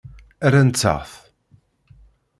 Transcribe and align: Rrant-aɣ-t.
Rrant-aɣ-t. 0.51 1.13